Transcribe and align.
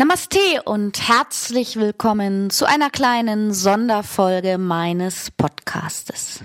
Namaste 0.00 0.62
und 0.64 1.08
herzlich 1.08 1.74
willkommen 1.74 2.50
zu 2.50 2.66
einer 2.66 2.88
kleinen 2.88 3.52
Sonderfolge 3.52 4.56
meines 4.56 5.32
Podcastes. 5.32 6.38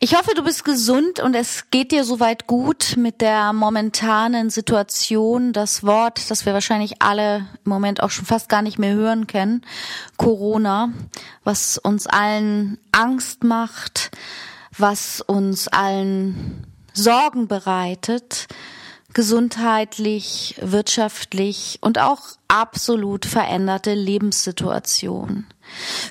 Ich 0.00 0.16
hoffe, 0.16 0.32
du 0.34 0.42
bist 0.42 0.64
gesund 0.64 1.20
und 1.20 1.36
es 1.36 1.70
geht 1.70 1.92
dir 1.92 2.02
soweit 2.02 2.48
gut 2.48 2.96
mit 2.96 3.20
der 3.20 3.52
momentanen 3.52 4.50
Situation. 4.50 5.52
Das 5.52 5.84
Wort, 5.84 6.28
das 6.28 6.44
wir 6.44 6.54
wahrscheinlich 6.54 7.00
alle 7.00 7.46
im 7.64 7.70
Moment 7.70 8.02
auch 8.02 8.10
schon 8.10 8.26
fast 8.26 8.48
gar 8.48 8.62
nicht 8.62 8.80
mehr 8.80 8.94
hören 8.94 9.28
können, 9.28 9.64
Corona, 10.16 10.92
was 11.44 11.78
uns 11.78 12.08
allen 12.08 12.78
Angst 12.90 13.44
macht, 13.44 14.10
was 14.76 15.20
uns 15.20 15.68
allen 15.68 16.66
Sorgen 16.94 17.46
bereitet 17.46 18.48
gesundheitlich, 19.14 20.56
wirtschaftlich 20.60 21.78
und 21.80 21.98
auch 21.98 22.20
absolut 22.48 23.26
veränderte 23.26 23.94
Lebenssituation. 23.94 25.46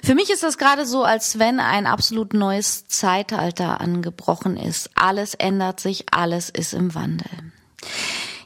Für 0.03 0.15
mich 0.15 0.29
ist 0.29 0.43
das 0.43 0.57
gerade 0.57 0.85
so, 0.85 1.03
als 1.03 1.39
wenn 1.39 1.59
ein 1.59 1.85
absolut 1.85 2.33
neues 2.33 2.87
Zeitalter 2.87 3.81
angebrochen 3.81 4.57
ist. 4.57 4.89
Alles 4.95 5.33
ändert 5.35 5.79
sich, 5.79 6.05
alles 6.11 6.49
ist 6.49 6.73
im 6.73 6.95
Wandel. 6.95 7.29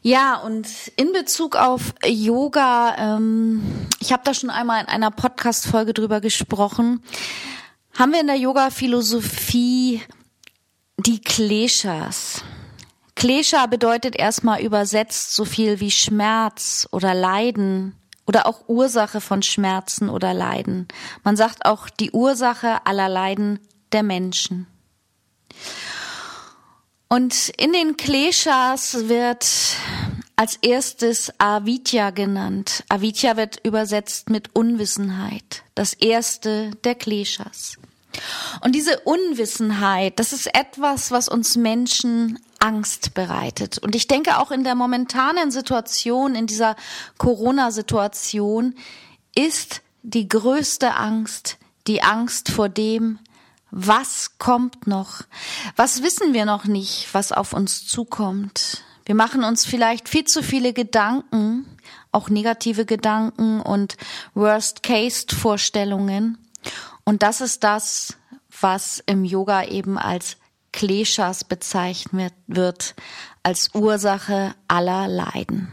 Ja, 0.01 0.35
und 0.35 0.67
in 0.97 1.13
Bezug 1.13 1.55
auf 1.55 1.95
Yoga, 2.05 2.95
ähm, 2.97 3.87
ich 3.99 4.13
habe 4.13 4.21
da 4.23 4.33
schon 4.33 4.51
einmal 4.51 4.81
in 4.81 4.87
einer 4.87 5.09
Podcast-Folge 5.09 5.93
drüber 5.93 6.21
gesprochen, 6.21 7.01
haben 7.97 8.11
wir 8.11 8.21
in 8.21 8.27
der 8.27 8.35
Yoga-Philosophie 8.35 10.03
die 10.97 11.21
Kleshas. 11.21 12.43
Klesha 13.25 13.65
bedeutet 13.65 14.15
erstmal 14.15 14.61
übersetzt 14.61 15.33
so 15.33 15.45
viel 15.45 15.79
wie 15.79 15.89
Schmerz 15.89 16.87
oder 16.91 17.15
Leiden 17.15 17.95
oder 18.27 18.45
auch 18.45 18.69
Ursache 18.69 19.19
von 19.19 19.41
Schmerzen 19.41 20.09
oder 20.09 20.35
Leiden. 20.35 20.87
Man 21.23 21.35
sagt 21.35 21.65
auch 21.65 21.89
die 21.89 22.11
Ursache 22.11 22.85
aller 22.85 23.09
Leiden 23.09 23.59
der 23.93 24.03
Menschen. 24.03 24.67
Und 27.07 27.49
in 27.57 27.73
den 27.73 27.97
Kleshas 27.97 29.09
wird 29.09 29.47
als 30.35 30.57
erstes 30.57 31.33
Avidya 31.39 32.11
genannt. 32.11 32.83
Avidya 32.89 33.37
wird 33.37 33.59
übersetzt 33.65 34.29
mit 34.29 34.53
Unwissenheit. 34.53 35.63
Das 35.73 35.93
erste 35.93 36.69
der 36.83 36.93
Kleshas. 36.93 37.79
Und 38.61 38.75
diese 38.75 38.99
Unwissenheit, 38.99 40.19
das 40.19 40.31
ist 40.31 40.47
etwas, 40.55 41.09
was 41.09 41.27
uns 41.27 41.55
Menschen 41.55 42.39
Angst 42.65 43.13
bereitet. 43.13 43.77
Und 43.77 43.95
ich 43.95 44.07
denke 44.07 44.39
auch 44.39 44.51
in 44.51 44.63
der 44.63 44.75
momentanen 44.75 45.51
Situation, 45.51 46.35
in 46.35 46.47
dieser 46.47 46.75
Corona-Situation, 47.17 48.75
ist 49.35 49.81
die 50.01 50.27
größte 50.27 50.95
Angst 50.95 51.57
die 51.87 52.03
Angst 52.03 52.49
vor 52.49 52.69
dem, 52.69 53.19
was 53.71 54.37
kommt 54.37 54.87
noch? 54.87 55.21
Was 55.75 56.01
wissen 56.01 56.33
wir 56.33 56.45
noch 56.45 56.65
nicht, 56.65 57.13
was 57.13 57.31
auf 57.31 57.53
uns 57.53 57.85
zukommt? 57.85 58.83
Wir 59.05 59.15
machen 59.15 59.43
uns 59.43 59.65
vielleicht 59.65 60.09
viel 60.09 60.25
zu 60.25 60.41
viele 60.41 60.73
Gedanken, 60.73 61.65
auch 62.11 62.29
negative 62.29 62.85
Gedanken 62.85 63.61
und 63.61 63.97
Worst-Case-Vorstellungen. 64.33 66.39
Und 67.03 67.21
das 67.21 67.41
ist 67.41 67.63
das, 67.63 68.17
was 68.61 69.03
im 69.05 69.25
Yoga 69.25 69.65
eben 69.65 69.99
als 69.99 70.37
Kleshas 70.75 71.45
bezeichnet 71.45 72.33
wird 72.47 72.95
als 73.43 73.69
Ursache 73.73 74.53
aller 74.67 75.07
Leiden. 75.07 75.71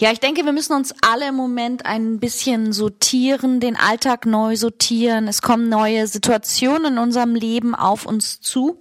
Ja, 0.00 0.10
ich 0.12 0.18
denke, 0.18 0.46
wir 0.46 0.52
müssen 0.52 0.72
uns 0.72 0.94
alle 1.02 1.28
im 1.28 1.34
Moment 1.34 1.84
ein 1.84 2.18
bisschen 2.18 2.72
sortieren, 2.72 3.60
den 3.60 3.76
Alltag 3.76 4.24
neu 4.24 4.56
sortieren. 4.56 5.28
Es 5.28 5.42
kommen 5.42 5.68
neue 5.68 6.06
Situationen 6.06 6.94
in 6.94 6.98
unserem 6.98 7.34
Leben 7.34 7.74
auf 7.74 8.06
uns 8.06 8.40
zu. 8.40 8.80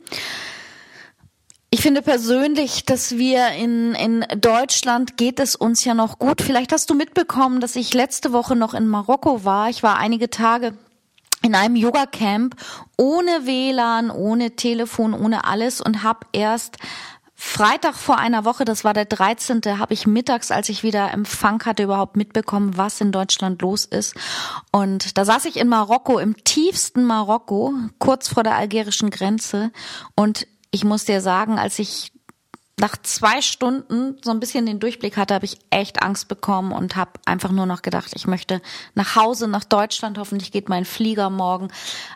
Ich 1.70 1.82
finde 1.82 2.02
persönlich, 2.02 2.86
dass 2.86 3.18
wir 3.18 3.50
in, 3.50 3.96
in 3.96 4.26
Deutschland 4.40 5.18
geht 5.18 5.42
es 5.42 5.58
uns 5.58 5.84
ja 5.84 5.94
noch 5.94 6.20
gut. 6.20 6.42
Vielleicht 6.42 6.72
hast 6.72 6.90
du 6.90 6.94
mitbekommen, 6.94 7.60
dass 7.60 7.76
ich 7.76 7.94
letzte 7.94 8.32
Woche 8.32 8.56
noch 8.56 8.74
in 8.74 8.88
Marokko 8.88 9.44
war. 9.44 9.70
Ich 9.70 9.84
war 9.84 9.98
einige 9.98 10.30
Tage 10.30 10.78
in 11.48 11.56
einem 11.56 11.76
Yoga-Camp 11.76 12.56
ohne 12.98 13.46
WLAN, 13.46 14.12
ohne 14.12 14.56
Telefon, 14.56 15.14
ohne 15.14 15.46
alles 15.46 15.82
und 15.82 16.04
habe 16.04 16.28
erst 16.34 16.78
Freitag 17.40 17.96
vor 17.96 18.18
einer 18.18 18.46
Woche, 18.46 18.66
das 18.66 18.84
war 18.84 18.94
der 18.94 19.06
13., 19.06 19.62
habe 19.78 19.94
ich 19.94 20.08
mittags, 20.08 20.50
als 20.50 20.70
ich 20.70 20.82
wieder 20.82 21.12
Empfang 21.14 21.64
hatte, 21.66 21.84
überhaupt 21.84 22.18
mitbekommen, 22.18 22.78
was 22.78 23.00
in 23.00 23.12
Deutschland 23.12 23.62
los 23.62 23.86
ist. 23.86 24.16
Und 24.72 25.20
da 25.20 25.24
saß 25.24 25.46
ich 25.46 25.58
in 25.58 25.68
Marokko, 25.68 26.18
im 26.18 26.44
tiefsten 26.44 27.04
Marokko, 27.04 27.74
kurz 28.00 28.28
vor 28.28 28.42
der 28.42 28.56
algerischen 28.56 29.12
Grenze. 29.12 29.72
Und 30.16 30.48
ich 30.72 30.84
muss 30.84 31.06
dir 31.06 31.22
sagen, 31.22 31.60
als 31.60 31.78
ich 31.78 32.12
nach 32.80 32.96
zwei 33.02 33.42
Stunden 33.42 34.18
so 34.24 34.30
ein 34.30 34.40
bisschen 34.40 34.68
den 34.68 34.80
Durchblick 34.80 35.18
hatte, 35.18 35.34
habe 35.34 35.46
ich 35.46 35.58
echt 35.72 36.04
Angst 36.04 36.28
bekommen 36.28 36.72
und 36.72 36.96
habe 36.96 37.12
einfach 37.26 37.52
nur 37.52 37.66
noch 37.66 37.82
gedacht, 37.82 38.12
ich 38.14 38.28
möchte 38.28 38.62
nach 38.94 39.16
Hause, 39.16 39.48
nach 39.48 39.64
Deutschland. 39.64 40.20
Hoffentlich 40.20 40.52
geht 40.52 40.70
mein 40.70 40.86
Flieger 40.86 41.32
morgen. 41.32 41.70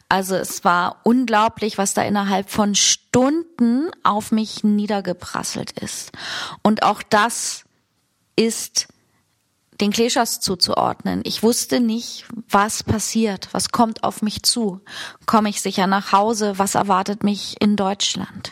Also 0.07 0.35
es 0.35 0.63
war 0.63 0.97
unglaublich, 1.03 1.79
was 1.79 1.95
da 1.95 2.03
innerhalb 2.03 2.51
von 2.51 2.75
Stunden 2.75 3.89
auf 4.03 4.31
mich 4.31 4.63
niedergeprasselt 4.63 5.71
ist. 5.79 6.11
Und 6.61 6.83
auch 6.83 7.01
das 7.01 7.63
ist 8.35 8.87
den 9.81 9.91
Kleschers 9.91 10.39
zuzuordnen. 10.41 11.21
Ich 11.23 11.41
wusste 11.41 11.79
nicht, 11.79 12.25
was 12.47 12.83
passiert, 12.83 13.49
was 13.51 13.71
kommt 13.71 14.03
auf 14.03 14.21
mich 14.21 14.43
zu. 14.43 14.79
Komme 15.25 15.49
ich 15.49 15.59
sicher 15.63 15.87
nach 15.87 16.11
Hause? 16.11 16.59
Was 16.59 16.75
erwartet 16.75 17.23
mich 17.23 17.59
in 17.59 17.75
Deutschland? 17.75 18.51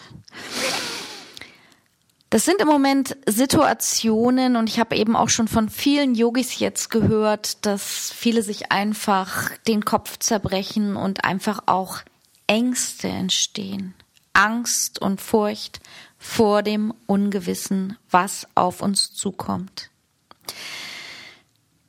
Das 2.30 2.46
sind 2.46 2.62
im 2.62 2.68
Moment 2.68 3.18
Situationen 3.26 4.56
und 4.56 4.70
ich 4.70 4.80
habe 4.80 4.96
eben 4.96 5.16
auch 5.16 5.30
schon 5.30 5.48
von 5.48 5.68
vielen 5.70 6.14
Yogis 6.14 6.60
jetzt 6.60 6.92
gehört, 6.92 7.66
dass 7.66 8.12
viele 8.12 8.44
sich 8.44 8.72
einfach 8.72 9.58
den 9.68 9.84
Kopf 9.84 10.20
zerbrechen 10.20 10.96
und 10.96 11.24
einfach 11.24 11.64
auch 11.66 12.02
Ängste 12.46 13.08
entstehen. 13.08 13.96
Angst 14.34 15.02
und 15.02 15.22
Furcht 15.22 15.80
vor 16.20 16.62
dem 16.62 16.94
Ungewissen, 17.08 17.98
was 18.12 18.48
auf 18.54 18.82
uns 18.82 19.12
zukommt. 19.12 19.90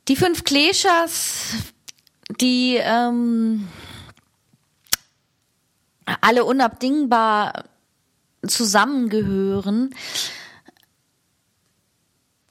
Die 0.07 0.15
fünf 0.15 0.43
Kleshas, 0.43 1.53
die 2.39 2.77
ähm, 2.77 3.67
alle 6.21 6.45
unabdingbar 6.45 7.65
zusammengehören, 8.45 9.95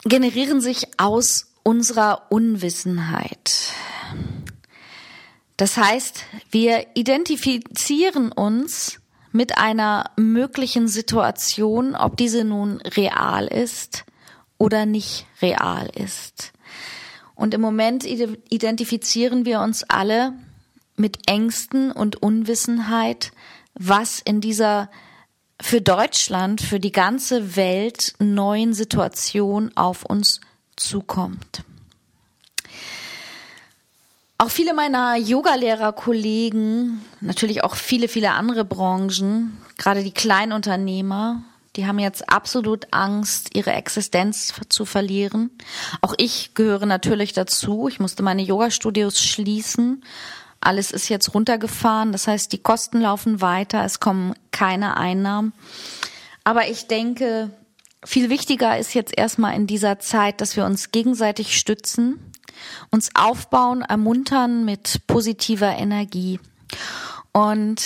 generieren 0.04 0.60
sich 0.60 0.88
aus 0.98 1.52
unserer 1.62 2.26
Unwissenheit. 2.30 3.72
Das 5.56 5.76
heißt, 5.76 6.24
wir 6.50 6.86
identifizieren 6.94 8.32
uns 8.32 8.98
mit 9.32 9.58
einer 9.58 10.10
möglichen 10.16 10.88
Situation, 10.88 11.94
ob 11.94 12.16
diese 12.16 12.44
nun 12.44 12.80
real 12.80 13.46
ist 13.46 14.04
oder 14.58 14.86
nicht 14.86 15.26
real 15.42 15.90
ist. 15.94 16.52
Und 17.34 17.54
im 17.54 17.60
Moment 17.60 18.04
identifizieren 18.04 19.44
wir 19.44 19.60
uns 19.60 19.84
alle 19.84 20.32
mit 20.96 21.28
Ängsten 21.28 21.92
und 21.92 22.22
Unwissenheit, 22.22 23.32
was 23.74 24.20
in 24.20 24.40
dieser 24.40 24.90
für 25.60 25.80
Deutschland, 25.80 26.60
für 26.60 26.80
die 26.80 26.92
ganze 26.92 27.56
Welt 27.56 28.14
neuen 28.18 28.74
Situation 28.74 29.70
auf 29.76 30.04
uns 30.04 30.40
zukommt. 30.76 31.64
Auch 34.38 34.50
viele 34.50 34.72
meiner 34.72 35.16
Yogalehrerkollegen, 35.16 37.04
natürlich 37.20 37.62
auch 37.62 37.74
viele, 37.74 38.08
viele 38.08 38.32
andere 38.32 38.64
Branchen, 38.64 39.58
gerade 39.76 40.02
die 40.02 40.12
Kleinunternehmer, 40.12 41.42
Die 41.76 41.86
haben 41.86 42.00
jetzt 42.00 42.28
absolut 42.28 42.88
Angst, 42.90 43.54
ihre 43.54 43.72
Existenz 43.72 44.54
zu 44.68 44.84
verlieren. 44.84 45.50
Auch 46.00 46.14
ich 46.18 46.54
gehöre 46.54 46.84
natürlich 46.84 47.32
dazu. 47.32 47.86
Ich 47.86 48.00
musste 48.00 48.24
meine 48.24 48.42
Yoga-Studios 48.42 49.20
schließen. 49.22 50.04
Alles 50.60 50.90
ist 50.90 51.08
jetzt 51.08 51.34
runtergefahren. 51.34 52.12
Das 52.12 52.26
heißt, 52.26 52.52
die 52.52 52.62
Kosten 52.62 53.00
laufen 53.00 53.40
weiter. 53.40 53.84
Es 53.84 54.00
kommen 54.00 54.34
keine 54.50 54.96
Einnahmen. 54.96 55.52
Aber 56.44 56.68
ich 56.68 56.86
denke, 56.86 57.50
viel 58.04 58.30
wichtiger 58.30 58.78
ist 58.78 58.94
jetzt 58.94 59.16
erstmal 59.16 59.54
in 59.54 59.66
dieser 59.66 59.98
Zeit, 59.98 60.40
dass 60.40 60.56
wir 60.56 60.64
uns 60.64 60.90
gegenseitig 60.90 61.58
stützen, 61.58 62.32
uns 62.90 63.10
aufbauen, 63.14 63.82
ermuntern 63.82 64.64
mit 64.64 65.06
positiver 65.06 65.76
Energie. 65.76 66.40
Und 67.32 67.80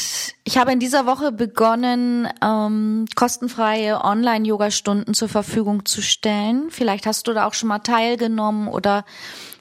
ich 0.45 0.57
habe 0.57 0.73
in 0.73 0.81
dieser 0.81 1.05
Woche 1.05 1.31
begonnen, 1.31 2.27
ähm, 2.43 3.05
kostenfreie 3.15 4.03
Online-Yoga-Stunden 4.03 5.13
zur 5.13 5.29
Verfügung 5.29 5.85
zu 5.85 6.01
stellen. 6.01 6.71
Vielleicht 6.71 7.05
hast 7.07 7.29
du 7.29 7.35
da 7.35 7.47
auch 7.47 7.53
schon 7.53 7.69
mal 7.69 7.81
teilgenommen 7.81 8.69
oder 8.69 9.05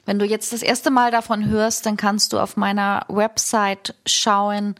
wenn 0.06 0.18
du 0.18 0.24
jetzt 0.24 0.54
das 0.54 0.62
erste 0.62 0.90
Mal 0.90 1.10
davon 1.10 1.48
hörst, 1.48 1.84
dann 1.84 1.98
kannst 1.98 2.32
du 2.32 2.38
auf 2.38 2.56
meiner 2.56 3.04
Website 3.08 3.94
schauen 4.06 4.74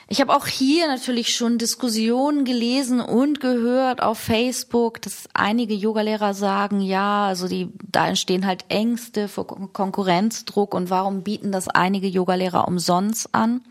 Ich 0.07 0.21
habe 0.21 0.35
auch 0.35 0.45
hier 0.45 0.87
natürlich 0.87 1.35
schon 1.35 1.57
Diskussionen 1.57 2.45
gelesen 2.45 3.01
und 3.01 3.39
gehört 3.39 4.03
auf 4.03 4.19
Facebook, 4.19 5.01
dass 5.01 5.27
einige 5.33 5.73
Yogalehrer 5.73 6.35
sagen, 6.35 6.79
ja, 6.79 7.25
also 7.25 7.47
die, 7.47 7.69
da 7.91 8.07
entstehen 8.07 8.45
halt 8.45 8.65
Ängste 8.69 9.27
vor 9.27 9.47
Konkurrenzdruck 9.47 10.75
und 10.75 10.91
warum 10.91 11.23
bieten 11.23 11.51
das 11.51 11.67
einige 11.67 12.07
Yogalehrer 12.07 12.67
umsonst 12.67 13.33
an? 13.33 13.61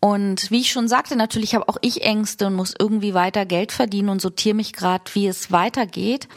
Und 0.00 0.50
wie 0.50 0.60
ich 0.60 0.70
schon 0.70 0.88
sagte, 0.88 1.14
natürlich 1.14 1.54
habe 1.54 1.68
auch 1.68 1.78
ich 1.82 2.02
Ängste 2.02 2.46
und 2.46 2.54
muss 2.54 2.74
irgendwie 2.78 3.12
weiter 3.12 3.44
Geld 3.44 3.72
verdienen 3.72 4.10
und 4.10 4.22
sortiere 4.22 4.54
mich 4.54 4.72
gerade, 4.72 5.04
wie 5.14 5.26
es 5.26 5.50
weitergeht. 5.50 6.28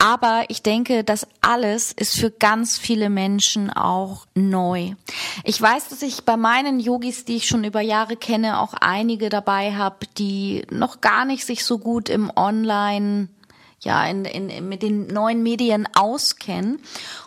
Aber 0.00 0.44
ich 0.48 0.62
denke, 0.62 1.04
das 1.04 1.26
alles 1.42 1.92
ist 1.92 2.18
für 2.18 2.30
ganz 2.30 2.78
viele 2.78 3.10
Menschen 3.10 3.70
auch 3.70 4.26
neu. 4.34 4.94
Ich 5.44 5.60
weiß, 5.60 5.88
dass 5.90 6.00
ich 6.00 6.24
bei 6.24 6.38
meinen 6.38 6.80
Yogis, 6.80 7.26
die 7.26 7.36
ich 7.36 7.46
schon 7.46 7.64
über 7.64 7.82
Jahre 7.82 8.16
kenne, 8.16 8.60
auch 8.60 8.72
einige 8.72 9.28
dabei 9.28 9.74
habe, 9.74 10.06
die 10.16 10.64
noch 10.70 11.02
gar 11.02 11.26
nicht 11.26 11.44
sich 11.44 11.66
so 11.66 11.78
gut 11.78 12.08
im 12.08 12.32
Online 12.34 13.28
ja 13.80 14.04
in, 14.06 14.24
in, 14.24 14.68
mit 14.68 14.82
den 14.82 15.06
neuen 15.06 15.42
Medien 15.42 15.88
auskennen. 15.94 16.80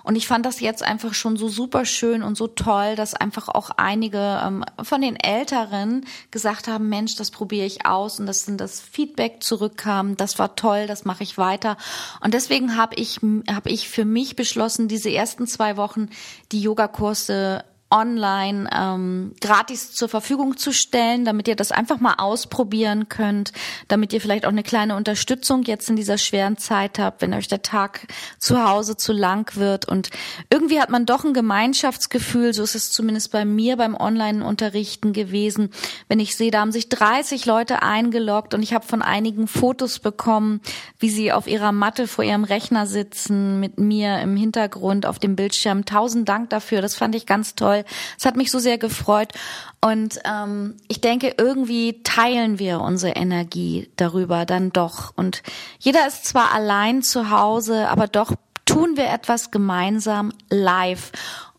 Und 0.04 0.16
ich 0.16 0.28
fand 0.28 0.46
das 0.46 0.60
jetzt 0.60 0.84
einfach 0.84 1.14
schon 1.14 1.36
so 1.36 1.48
super 1.48 1.86
schön 1.86 2.24
und 2.24 2.38
so 2.38 2.48
toll, 2.48 2.96
dass 2.96 3.14
einfach 3.14 3.50
auch 3.50 3.72
einige 3.72 4.42
ähm, 4.44 4.64
von 4.82 5.02
den 5.02 5.16
Älteren 5.16 6.06
gesagt 6.32 6.68
haben, 6.68 6.90
Mensch, 6.90 7.16
das 7.16 7.32
probiere 7.32 7.66
ich 7.66 7.86
aus 7.86 8.20
und 8.20 8.28
dass 8.28 8.46
dann 8.46 8.58
das 8.58 8.80
Feedback 8.80 9.42
zurückkam, 9.44 10.16
das 10.16 10.38
war 10.40 10.56
toll, 10.56 10.86
das 10.88 11.06
mache 11.06 11.24
ich 11.24 11.38
weiter. 11.38 11.78
Und 12.22 12.34
deswegen 12.34 12.78
habe 12.78 12.96
ich, 12.96 13.20
habe 13.50 13.70
ich 13.70 13.90
für 13.90 14.06
mich 14.06 14.36
beschlossen, 14.36 14.88
diese 14.88 15.12
ersten 15.12 15.48
zwei 15.48 15.78
Wochen 15.78 16.10
die 16.52 16.62
Yogakurse 16.62 17.64
online 17.94 18.68
ähm, 18.76 19.34
gratis 19.40 19.94
zur 19.94 20.10
Verfügung 20.10 20.58
zu 20.58 20.74
stellen, 20.74 21.26
damit 21.26 21.48
ihr 21.48 21.56
das 21.56 21.72
einfach 21.72 22.00
mal 22.00 22.16
ausprobieren 22.18 23.08
könnt, 23.08 23.54
damit 23.88 24.12
ihr 24.14 24.20
vielleicht 24.20 24.46
auch 24.46 24.52
eine 24.52 24.64
kleine 24.64 24.96
Unterstützung 24.96 25.62
jetzt 25.64 25.90
in 25.90 25.96
dieser 25.96 26.18
schweren 26.18 26.58
Zeit 26.58 26.98
habt, 26.98 27.22
wenn 27.22 27.36
euch 27.36 27.48
der 27.48 27.62
Tag 27.62 28.08
zu 28.40 28.68
Hause 28.68 28.98
zu 28.98 29.14
lang 29.14 29.56
wird. 29.56 29.88
Und 29.88 30.10
irgendwie 30.50 30.82
hat 30.82 30.90
man 30.90 31.06
doch 31.06 31.24
ein 31.24 31.36
Gemeinschaftsgefühl, 31.36 32.54
so 32.54 32.64
ist 32.64 32.74
es 32.74 32.92
zumindest 32.92 33.32
bei 33.32 33.46
mir 33.46 33.78
beim 33.78 33.96
Online-Unterrichten 33.96 35.14
gewesen, 35.14 35.70
wenn 36.08 36.20
ich 36.20 36.36
sehe, 36.36 36.50
da 36.50 36.62
haben 36.62 36.72
sich 36.72 36.90
30 36.90 37.46
Leute 37.46 37.84
eingeloggt 37.84 38.56
und 38.56 38.64
ich 38.64 38.74
habe 38.74 38.88
von 38.88 39.04
einigen 39.04 39.48
Fotos 39.48 40.00
bekommen, 40.00 40.62
wie 40.98 41.12
sie 41.12 41.32
auf 41.32 41.46
ihrer 41.46 41.72
Matte 41.72 42.08
vor 42.08 42.24
ihrem 42.24 42.44
Rechner 42.44 42.88
sitzen, 42.88 43.60
mit 43.60 43.80
mir 43.80 44.20
im 44.20 44.36
Hintergrund 44.36 45.06
auf 45.06 45.20
dem 45.20 45.36
Bildschirm. 45.36 45.86
Tausend 45.86 46.28
Dank 46.28 46.50
dafür, 46.50 46.82
das 46.82 46.96
fand 46.96 47.14
ich 47.14 47.28
ganz 47.28 47.54
toll. 47.54 47.83
Es 48.18 48.26
hat 48.26 48.36
mich 48.36 48.52
so 48.52 48.60
sehr 48.60 48.78
gefreut. 48.78 49.34
Und 49.82 50.20
ähm, 50.26 50.76
ich 50.88 51.02
denke, 51.02 51.34
irgendwie 51.38 52.02
teilen 52.04 52.60
wir 52.60 52.82
unsere 52.82 53.14
Energie 53.14 53.90
darüber 53.96 54.46
dann 54.46 54.72
doch. 54.72 55.14
Und 55.16 55.44
jeder 55.80 56.08
ist 56.08 56.26
zwar 56.26 56.54
allein 56.54 57.02
zu 57.02 57.30
Hause, 57.30 57.90
aber 57.90 58.08
doch 58.08 58.34
tun 58.66 58.96
wir 58.96 59.10
etwas 59.10 59.52
gemeinsam 59.52 60.32
live. 60.50 61.12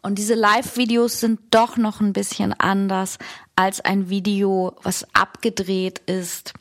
Und 0.02 0.18
diese 0.18 0.34
Live-Videos 0.34 1.20
sind 1.20 1.40
doch 1.50 1.76
noch 1.76 2.00
ein 2.00 2.12
bisschen 2.12 2.52
anders 2.52 3.18
als 3.56 3.80
ein 3.80 4.10
Video, 4.10 4.76
was 4.82 5.06
abgedreht 5.14 6.00
ist 6.06 6.54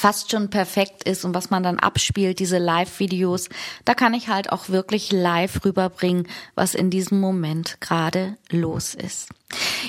fast 0.00 0.30
schon 0.30 0.48
perfekt 0.48 1.04
ist 1.04 1.26
und 1.26 1.34
was 1.34 1.50
man 1.50 1.62
dann 1.62 1.78
abspielt, 1.78 2.38
diese 2.38 2.56
Live-Videos, 2.56 3.50
da 3.84 3.94
kann 3.94 4.14
ich 4.14 4.28
halt 4.28 4.50
auch 4.50 4.70
wirklich 4.70 5.12
live 5.12 5.62
rüberbringen, 5.64 6.26
was 6.54 6.74
in 6.74 6.88
diesem 6.88 7.20
Moment 7.20 7.80
gerade 7.82 8.38
los 8.50 8.94
ist. 8.94 9.28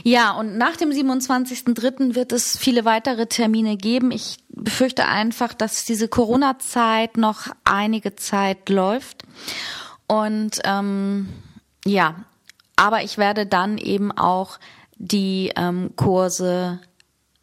Ja, 0.04 0.32
und 0.32 0.58
nach 0.58 0.76
dem 0.76 0.90
27.03. 0.90 2.16
wird 2.16 2.34
es 2.34 2.58
viele 2.58 2.84
weitere 2.84 3.28
Termine 3.28 3.78
geben. 3.78 4.12
Ich 4.12 4.40
befürchte 4.50 5.08
einfach, 5.08 5.54
dass 5.54 5.86
diese 5.86 6.10
Corona-Zeit 6.10 7.16
noch 7.16 7.48
einige 7.64 8.16
Zeit 8.16 8.68
läuft. 8.68 9.24
Und 10.08 10.60
ähm, 10.66 11.30
ja, 11.86 12.16
aber 12.76 13.04
ich 13.04 13.18
werde 13.18 13.46
dann 13.46 13.78
eben 13.78 14.12
auch 14.12 14.60
die 14.98 15.54
ähm, 15.56 15.92
Kurse 15.96 16.80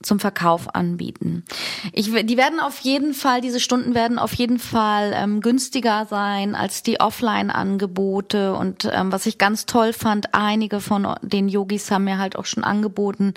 zum 0.01 0.21
Verkauf 0.21 0.75
anbieten. 0.77 1.45
Ich, 1.93 2.13
die 2.13 2.37
werden 2.37 2.61
auf 2.61 2.79
jeden 2.81 3.15
Fall, 3.15 3.41
diese 3.41 3.59
Stunden 3.59 3.97
werden 3.97 4.21
auf 4.21 4.33
jeden 4.35 4.61
Fall 4.61 5.13
ähm, 5.13 5.41
günstiger 5.41 6.07
sein 6.09 6.55
als 6.55 6.85
die 6.85 7.01
Offline-Angebote. 7.01 8.55
Und 8.55 8.89
ähm, 8.93 9.11
was 9.11 9.27
ich 9.27 9.39
ganz 9.39 9.67
toll 9.67 9.93
fand, 9.93 10.35
einige 10.35 10.81
von 10.81 11.17
den 11.23 11.49
Yogis 11.49 11.91
haben 11.91 12.05
mir 12.05 12.19
halt 12.19 12.37
auch 12.37 12.45
schon 12.45 12.63
angeboten, 12.63 13.35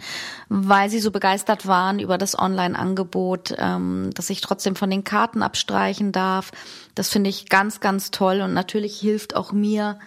weil 0.50 0.92
sie 0.92 1.00
so 1.00 1.10
begeistert 1.10 1.66
waren 1.66 2.00
über 2.00 2.20
das 2.20 2.38
Online-Angebot, 2.38 3.56
ähm, 3.58 4.12
dass 4.14 4.30
ich 4.30 4.42
trotzdem 4.42 4.76
von 4.76 4.92
den 4.92 5.04
Karten 5.04 5.42
abstreichen 5.42 6.12
darf. 6.12 6.52
Das 6.94 7.10
finde 7.10 7.32
ich 7.32 7.50
ganz, 7.50 7.80
ganz 7.80 8.12
toll 8.12 8.42
und 8.42 8.54
natürlich 8.54 9.00
hilft 9.00 9.36
auch 9.36 9.52
mir 9.52 9.98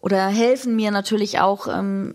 oder 0.00 0.26
helfen 0.28 0.76
mir 0.76 0.92
natürlich 0.92 1.40
auch 1.40 1.66
ähm, 1.66 2.14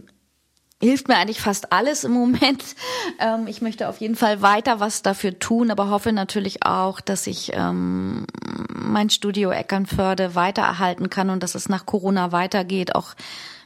hilft 0.87 1.07
mir 1.07 1.17
eigentlich 1.17 1.41
fast 1.41 1.71
alles 1.71 2.03
im 2.03 2.11
Moment. 2.11 2.63
Ähm, 3.19 3.47
ich 3.47 3.61
möchte 3.61 3.89
auf 3.89 3.99
jeden 3.99 4.15
Fall 4.15 4.43
weiter 4.43 4.79
was 4.79 5.01
dafür 5.01 5.39
tun, 5.39 5.71
aber 5.71 5.89
hoffe 5.89 6.11
natürlich 6.11 6.63
auch, 6.63 7.01
dass 7.01 7.25
ich 7.25 7.51
ähm, 7.53 8.27
mein 8.69 9.09
Studio 9.09 9.49
Eckernförde 9.49 10.35
weiter 10.35 10.61
erhalten 10.61 11.09
kann 11.09 11.31
und 11.31 11.41
dass 11.41 11.55
es 11.55 11.67
nach 11.67 11.87
Corona 11.87 12.31
weitergeht, 12.31 12.93
auch 12.93 13.15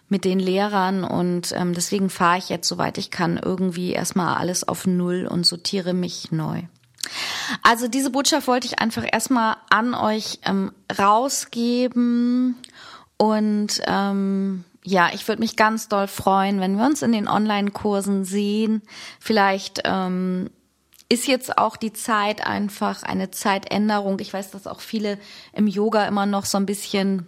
mit 0.08 0.24
den 0.24 0.40
Lehrern. 0.40 1.04
Und 1.04 1.54
ähm, 1.54 1.74
deswegen 1.74 2.10
fahre 2.10 2.38
ich 2.38 2.48
jetzt, 2.48 2.68
soweit 2.68 2.98
ich 2.98 3.12
kann, 3.12 3.38
irgendwie 3.44 3.92
erstmal 3.92 4.38
alles 4.38 4.66
auf 4.66 4.88
Null 4.88 5.28
und 5.30 5.46
sortiere 5.46 5.94
mich 5.94 6.32
neu. 6.32 6.62
Also 7.64 7.88
diese 7.88 8.12
Botschaft 8.12 8.48
wollte 8.48 8.68
ich 8.68 8.80
einfach 8.80 9.06
erstmal 9.12 9.58
an 9.70 9.94
euch 9.94 10.40
ähm, 10.46 10.72
rausgeben 10.98 12.56
und 13.18 13.82
ähm, 13.86 14.64
ja, 14.84 15.10
ich 15.14 15.28
würde 15.28 15.42
mich 15.42 15.56
ganz 15.56 15.88
doll 15.90 16.08
freuen, 16.08 16.60
wenn 16.60 16.78
wir 16.78 16.86
uns 16.86 17.02
in 17.02 17.12
den 17.12 17.28
Online-Kursen 17.28 18.26
sehen. 18.26 18.82
Vielleicht 19.20 19.82
ähm, 19.86 20.50
ist 21.08 21.28
jetzt 21.28 21.58
auch 21.58 21.76
die 21.78 21.94
Zeit 21.94 22.46
einfach 22.46 23.04
eine 23.04 23.32
Zeitänderung. 23.32 24.20
Ich 24.20 24.34
weiß, 24.34 24.52
dass 24.52 24.66
auch 24.66 24.80
viele 24.80 25.20
im 25.54 25.68
Yoga 25.68 26.08
immer 26.08 26.26
noch 26.26 26.46
so 26.46 26.58
ein 26.58 26.66
bisschen 26.66 27.28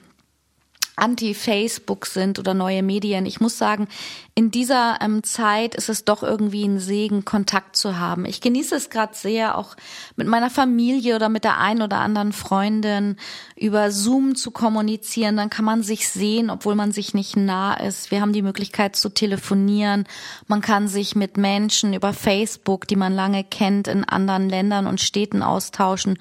anti-Facebook 0.95 2.05
sind 2.05 2.39
oder 2.39 2.53
neue 2.53 2.83
Medien. 2.83 3.25
Ich 3.25 3.41
muss 3.41 3.57
sagen, 3.57 3.87
in 4.35 4.51
dieser 4.51 4.97
ähm, 5.01 5.23
Zeit 5.23 5.75
ist 5.75 5.89
es 5.89 6.05
doch 6.05 6.23
irgendwie 6.23 6.65
ein 6.65 6.79
Segen, 6.79 7.25
Kontakt 7.25 7.75
zu 7.75 7.99
haben. 7.99 8.25
Ich 8.25 8.41
genieße 8.41 8.75
es 8.75 8.89
gerade 8.89 9.13
sehr, 9.15 9.57
auch 9.57 9.75
mit 10.15 10.27
meiner 10.27 10.49
Familie 10.49 11.15
oder 11.15 11.29
mit 11.29 11.43
der 11.43 11.59
einen 11.59 11.81
oder 11.81 11.97
anderen 11.97 12.33
Freundin 12.33 13.17
über 13.55 13.91
Zoom 13.91 14.35
zu 14.35 14.51
kommunizieren. 14.51 15.37
Dann 15.37 15.49
kann 15.49 15.65
man 15.65 15.83
sich 15.83 16.09
sehen, 16.09 16.49
obwohl 16.49 16.75
man 16.75 16.91
sich 16.91 17.13
nicht 17.13 17.35
nah 17.35 17.73
ist. 17.75 18.11
Wir 18.11 18.21
haben 18.21 18.33
die 18.33 18.41
Möglichkeit 18.41 18.95
zu 18.95 19.09
telefonieren. 19.09 20.05
Man 20.47 20.61
kann 20.61 20.87
sich 20.87 21.15
mit 21.15 21.37
Menschen 21.37 21.93
über 21.93 22.13
Facebook, 22.13 22.87
die 22.87 22.95
man 22.95 23.13
lange 23.13 23.43
kennt, 23.43 23.87
in 23.87 24.03
anderen 24.03 24.49
Ländern 24.49 24.87
und 24.87 25.01
Städten 25.01 25.43
austauschen. 25.43 26.17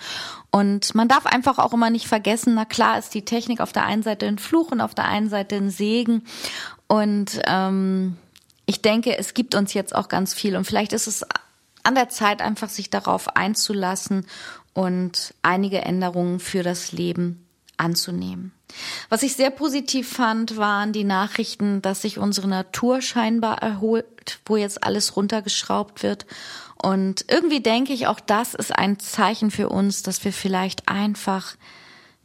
Und 0.55 0.95
man 0.95 1.09
darf 1.09 1.25
einfach 1.25 1.59
auch 1.59 1.73
immer 1.73 1.89
nicht 1.89 2.07
vergessen, 2.07 2.55
na 2.55 2.67
klar 2.67 2.99
ist 2.99 3.15
die 3.15 3.25
Technik 3.25 3.61
auf 3.61 3.73
der 3.73 3.87
einen 3.87 4.03
Seite 4.03 4.27
ein 4.27 4.39
Fluch 4.39 4.71
und 4.71 4.83
auf 4.83 4.95
der 4.95 5.07
einen 5.07 5.31
Seite 5.31 5.57
ein 5.57 5.71
Segen. 5.71 6.25
Und 6.89 7.41
ähm, 7.47 8.19
ich 8.67 8.83
denke, 8.83 9.17
es 9.17 9.33
gibt 9.33 9.55
uns 9.55 9.73
jetzt 9.73 9.95
auch 9.95 10.09
ganz 10.09 10.35
viel. 10.35 10.55
Und 10.55 10.67
vielleicht 10.67 10.93
ist 10.93 11.07
es 11.07 11.25
an 11.83 11.95
der 11.95 12.11
Zeit 12.11 12.43
einfach 12.43 12.69
sich 12.69 12.91
darauf 12.91 13.35
einzulassen 13.35 14.27
und 14.75 15.35
einige 15.41 15.81
Änderungen 15.81 16.39
für 16.39 16.63
das 16.63 16.93
Leben 16.93 17.47
anzunehmen. 17.79 18.53
Was 19.09 19.23
ich 19.23 19.35
sehr 19.35 19.50
positiv 19.50 20.09
fand, 20.09 20.57
waren 20.57 20.93
die 20.93 21.05
Nachrichten, 21.05 21.83
dass 21.83 22.02
sich 22.02 22.19
unsere 22.19 22.49
Natur 22.49 23.02
scheinbar 23.02 23.62
erholt, 23.62 24.41
wo 24.47 24.57
jetzt 24.57 24.85
alles 24.85 25.17
runtergeschraubt 25.17 26.02
wird. 26.02 26.26
Und 26.83 27.25
irgendwie 27.29 27.61
denke 27.61 27.93
ich, 27.93 28.07
auch 28.07 28.21
das 28.21 28.55
ist 28.55 28.76
ein 28.76 28.99
Zeichen 28.99 29.50
für 29.50 29.69
uns, 29.69 30.02
dass 30.02 30.25
wir 30.25 30.33
vielleicht 30.33 30.88
einfach 30.88 31.57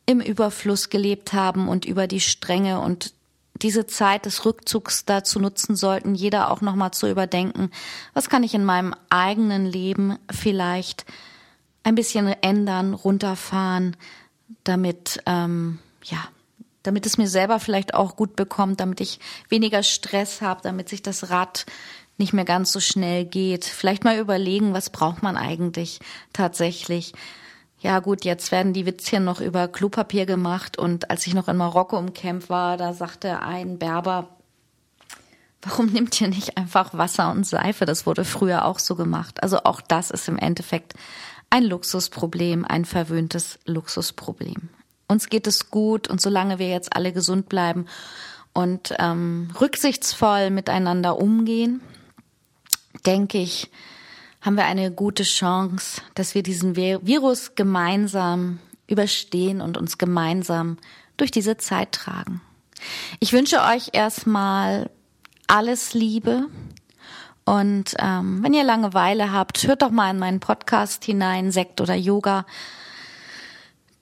im 0.05 0.19
Überfluss 0.19 0.89
gelebt 0.89 1.33
haben 1.33 1.67
und 1.67 1.85
über 1.85 2.07
die 2.07 2.21
Strenge 2.21 2.79
und 2.79 3.13
diese 3.61 3.87
Zeit 3.87 4.25
des 4.25 4.45
Rückzugs 4.45 5.05
dazu 5.05 5.39
nutzen 5.39 5.75
sollten, 5.75 6.15
jeder 6.15 6.51
auch 6.51 6.61
nochmal 6.61 6.91
zu 6.91 7.09
überdenken, 7.09 7.71
was 8.13 8.29
kann 8.29 8.43
ich 8.43 8.53
in 8.53 8.63
meinem 8.63 8.95
eigenen 9.09 9.65
Leben 9.65 10.17
vielleicht 10.31 11.05
ein 11.83 11.95
bisschen 11.95 12.27
ändern, 12.41 12.93
runterfahren, 12.93 13.95
damit 14.63 15.21
ähm, 15.25 15.79
ja, 16.03 16.19
damit 16.87 17.05
es 17.05 17.17
mir 17.17 17.27
selber 17.27 17.59
vielleicht 17.59 17.93
auch 17.93 18.15
gut 18.15 18.37
bekommt, 18.37 18.79
damit 18.79 19.01
ich 19.01 19.19
weniger 19.49 19.83
Stress 19.83 20.41
habe, 20.41 20.61
damit 20.63 20.87
sich 20.87 21.03
das 21.03 21.29
Rad 21.29 21.65
nicht 22.17 22.31
mehr 22.31 22.45
ganz 22.45 22.71
so 22.71 22.79
schnell 22.79 23.25
geht. 23.25 23.65
Vielleicht 23.65 24.05
mal 24.05 24.17
überlegen, 24.17 24.73
was 24.73 24.89
braucht 24.89 25.21
man 25.21 25.35
eigentlich 25.35 25.99
tatsächlich. 26.31 27.11
Ja 27.81 27.99
gut, 27.99 28.23
jetzt 28.23 28.53
werden 28.53 28.71
die 28.71 28.85
Witzchen 28.85 29.25
noch 29.25 29.41
über 29.41 29.67
Klopapier 29.67 30.25
gemacht 30.25 30.79
und 30.79 31.11
als 31.11 31.27
ich 31.27 31.33
noch 31.33 31.49
in 31.49 31.57
Marokko 31.57 31.99
im 31.99 32.13
Camp 32.13 32.49
war, 32.49 32.77
da 32.77 32.93
sagte 32.93 33.41
ein 33.41 33.77
Berber, 33.77 34.29
warum 35.61 35.87
nimmt 35.87 36.19
ihr 36.21 36.29
nicht 36.29 36.57
einfach 36.57 36.97
Wasser 36.97 37.29
und 37.31 37.45
Seife? 37.45 37.85
Das 37.85 38.05
wurde 38.05 38.23
früher 38.23 38.63
auch 38.63 38.79
so 38.79 38.95
gemacht. 38.95 39.43
Also 39.43 39.65
auch 39.65 39.81
das 39.81 40.09
ist 40.09 40.29
im 40.29 40.37
Endeffekt 40.37 40.93
ein 41.49 41.65
Luxusproblem, 41.65 42.63
ein 42.63 42.85
verwöhntes 42.85 43.59
Luxusproblem. 43.65 44.69
Uns 45.07 45.29
geht 45.29 45.47
es 45.47 45.69
gut 45.69 46.07
und 46.09 46.21
solange 46.21 46.59
wir 46.59 46.69
jetzt 46.69 46.95
alle 46.95 47.13
gesund 47.13 47.49
bleiben 47.49 47.85
und 48.53 48.93
ähm, 48.99 49.49
rücksichtsvoll 49.59 50.49
miteinander 50.49 51.17
umgehen, 51.17 51.81
denke 53.05 53.37
ich, 53.37 53.69
haben 54.41 54.57
wir 54.57 54.65
eine 54.65 54.91
gute 54.91 55.23
Chance, 55.23 56.01
dass 56.15 56.35
wir 56.35 56.43
diesen 56.43 56.75
Virus 56.75 57.55
gemeinsam 57.55 58.59
überstehen 58.87 59.61
und 59.61 59.77
uns 59.77 59.97
gemeinsam 59.97 60.77
durch 61.17 61.31
diese 61.31 61.57
Zeit 61.57 61.91
tragen. 61.91 62.41
Ich 63.19 63.33
wünsche 63.33 63.61
euch 63.61 63.89
erstmal 63.93 64.89
alles 65.47 65.93
Liebe 65.93 66.47
und 67.45 67.95
ähm, 67.99 68.43
wenn 68.43 68.53
ihr 68.53 68.63
Langeweile 68.63 69.31
habt, 69.31 69.65
hört 69.67 69.81
doch 69.81 69.91
mal 69.91 70.11
in 70.11 70.19
meinen 70.19 70.39
Podcast 70.39 71.05
hinein, 71.05 71.51
Sekt 71.51 71.79
oder 71.79 71.95
Yoga. 71.95 72.45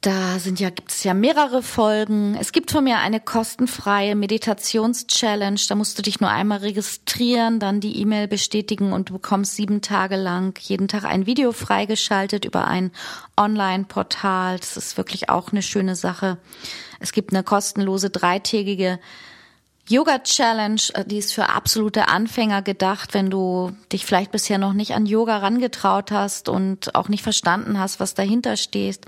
Da 0.05 0.37
sind 0.37 0.59
ja, 0.59 0.69
gibt 0.69 0.91
es 0.91 1.03
ja 1.03 1.15
mehrere 1.15 1.63
Folgen. 1.63 2.37
Es 2.39 2.51
gibt 2.51 2.69
von 2.69 2.83
mir 2.83 2.99
eine 2.99 3.19
kostenfreie 3.19 4.13
Meditations-Challenge. 4.13 5.59
Da 5.67 5.73
musst 5.73 5.97
du 5.97 6.03
dich 6.03 6.19
nur 6.19 6.29
einmal 6.29 6.59
registrieren, 6.59 7.59
dann 7.59 7.79
die 7.79 7.99
E-Mail 7.99 8.27
bestätigen 8.27 8.93
und 8.93 9.09
du 9.09 9.13
bekommst 9.13 9.55
sieben 9.55 9.81
Tage 9.81 10.15
lang 10.15 10.55
jeden 10.61 10.87
Tag 10.87 11.05
ein 11.05 11.25
Video 11.25 11.53
freigeschaltet 11.53 12.45
über 12.45 12.67
ein 12.67 12.91
Online-Portal. 13.35 14.59
Das 14.59 14.77
ist 14.77 14.95
wirklich 14.95 15.29
auch 15.29 15.51
eine 15.51 15.63
schöne 15.63 15.95
Sache. 15.95 16.37
Es 16.99 17.11
gibt 17.11 17.33
eine 17.33 17.41
kostenlose 17.41 18.11
dreitägige 18.11 18.99
Yoga 19.87 20.19
Challenge, 20.19 20.81
äh, 20.93 21.05
die 21.05 21.17
ist 21.17 21.33
für 21.33 21.49
absolute 21.49 22.07
Anfänger 22.07 22.61
gedacht, 22.61 23.13
wenn 23.13 23.29
du 23.29 23.71
dich 23.91 24.05
vielleicht 24.05 24.31
bisher 24.31 24.57
noch 24.57 24.73
nicht 24.73 24.93
an 24.93 25.05
Yoga 25.05 25.37
rangetraut 25.37 26.11
hast 26.11 26.49
und 26.49 26.95
auch 26.95 27.07
nicht 27.07 27.23
verstanden 27.23 27.79
hast, 27.79 27.99
was 27.99 28.15
dahinter 28.15 28.57
steht. 28.57 29.05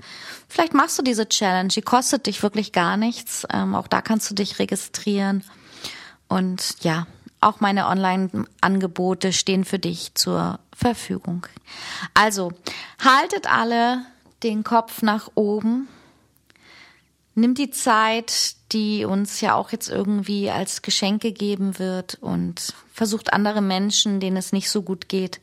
Vielleicht 0.48 0.74
machst 0.74 0.98
du 0.98 1.02
diese 1.02 1.28
Challenge, 1.28 1.68
die 1.68 1.82
kostet 1.82 2.26
dich 2.26 2.42
wirklich 2.42 2.72
gar 2.72 2.96
nichts. 2.96 3.46
Ähm, 3.52 3.74
auch 3.74 3.88
da 3.88 4.02
kannst 4.02 4.30
du 4.30 4.34
dich 4.34 4.58
registrieren. 4.60 5.42
Und 6.28 6.76
ja, 6.82 7.06
auch 7.40 7.60
meine 7.60 7.86
Online-Angebote 7.88 9.32
stehen 9.32 9.64
für 9.64 9.78
dich 9.78 10.14
zur 10.14 10.60
Verfügung. 10.72 11.46
Also, 12.14 12.52
haltet 13.02 13.50
alle 13.50 14.02
den 14.42 14.62
Kopf 14.62 15.02
nach 15.02 15.28
oben 15.34 15.88
nimmt 17.38 17.58
die 17.58 17.70
Zeit, 17.70 18.56
die 18.72 19.04
uns 19.04 19.40
ja 19.40 19.54
auch 19.54 19.70
jetzt 19.70 19.88
irgendwie 19.88 20.50
als 20.50 20.82
Geschenk 20.82 21.22
gegeben 21.22 21.78
wird 21.78 22.18
und 22.20 22.74
versucht 22.92 23.32
andere 23.32 23.62
Menschen, 23.62 24.20
denen 24.20 24.36
es 24.36 24.52
nicht 24.52 24.70
so 24.70 24.82
gut 24.82 25.08
geht, 25.08 25.40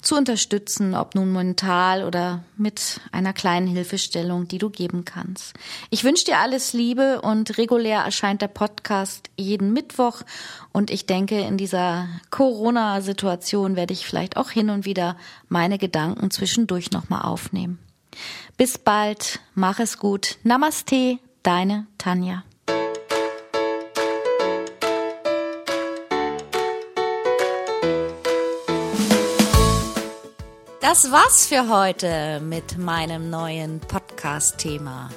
zu 0.00 0.16
unterstützen, 0.16 0.94
ob 0.94 1.16
nun 1.16 1.32
mental 1.32 2.04
oder 2.04 2.44
mit 2.56 3.00
einer 3.10 3.32
kleinen 3.32 3.66
Hilfestellung, 3.66 4.46
die 4.46 4.58
du 4.58 4.70
geben 4.70 5.04
kannst. 5.04 5.54
Ich 5.90 6.04
wünsche 6.04 6.24
dir 6.24 6.38
alles 6.38 6.72
Liebe 6.72 7.20
und 7.20 7.58
regulär 7.58 8.02
erscheint 8.02 8.40
der 8.40 8.48
Podcast 8.48 9.28
jeden 9.36 9.72
Mittwoch 9.72 10.22
und 10.72 10.90
ich 10.90 11.06
denke, 11.06 11.40
in 11.40 11.56
dieser 11.56 12.06
Corona-Situation 12.30 13.74
werde 13.74 13.92
ich 13.92 14.06
vielleicht 14.06 14.36
auch 14.36 14.50
hin 14.50 14.70
und 14.70 14.84
wieder 14.84 15.16
meine 15.48 15.78
Gedanken 15.78 16.30
zwischendurch 16.30 16.92
nochmal 16.92 17.22
aufnehmen. 17.22 17.80
Bis 18.58 18.76
bald, 18.76 19.38
mach 19.54 19.78
es 19.78 19.98
gut. 19.98 20.36
Namaste, 20.42 21.20
deine 21.44 21.86
Tanja. 21.96 22.42
Das 30.80 31.12
war's 31.12 31.46
für 31.46 31.68
heute 31.68 32.40
mit 32.40 32.78
meinem 32.78 33.30
neuen 33.30 33.78
Podcast-Thema. 33.78 35.10